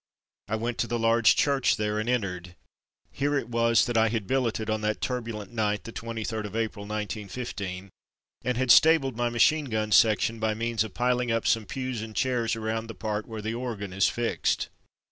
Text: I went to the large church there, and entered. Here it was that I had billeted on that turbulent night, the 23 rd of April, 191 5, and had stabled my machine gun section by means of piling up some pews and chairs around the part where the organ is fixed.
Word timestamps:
I 0.47 0.55
went 0.55 0.79
to 0.79 0.87
the 0.87 0.97
large 0.97 1.35
church 1.35 1.77
there, 1.77 1.99
and 1.99 2.09
entered. 2.09 2.55
Here 3.11 3.37
it 3.37 3.49
was 3.49 3.85
that 3.85 3.99
I 3.99 4.07
had 4.09 4.25
billeted 4.25 4.67
on 4.67 4.81
that 4.81 4.99
turbulent 4.99 5.51
night, 5.53 5.83
the 5.83 5.91
23 5.91 6.39
rd 6.39 6.45
of 6.47 6.55
April, 6.55 6.85
191 6.85 7.29
5, 7.85 7.91
and 8.43 8.57
had 8.57 8.71
stabled 8.71 9.15
my 9.15 9.29
machine 9.29 9.65
gun 9.65 9.91
section 9.91 10.39
by 10.39 10.55
means 10.55 10.83
of 10.83 10.95
piling 10.95 11.31
up 11.31 11.45
some 11.45 11.67
pews 11.67 12.01
and 12.01 12.15
chairs 12.15 12.55
around 12.55 12.87
the 12.87 12.95
part 12.95 13.27
where 13.27 13.43
the 13.43 13.53
organ 13.53 13.93
is 13.93 14.07
fixed. 14.07 14.69